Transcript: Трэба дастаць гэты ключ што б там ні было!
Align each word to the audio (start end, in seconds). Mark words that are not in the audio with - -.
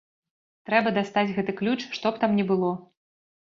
Трэба 0.69 0.93
дастаць 0.95 1.33
гэты 1.37 1.57
ключ 1.61 1.87
што 2.01 2.07
б 2.15 2.27
там 2.27 2.37
ні 2.41 2.51
было! 2.53 2.77